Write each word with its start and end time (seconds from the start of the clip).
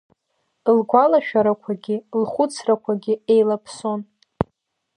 Лгәалашәарақәагьы 0.77 1.95
лхәыцрақәагьы 2.21 3.13
еилаԥсон. 3.33 4.01